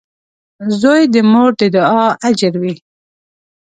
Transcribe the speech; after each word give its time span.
•زوی 0.79 1.01
د 1.13 1.15
مور 1.31 1.51
د 1.59 1.61
دعا 1.75 2.05
اجر 2.27 2.53
وي. 2.61 2.73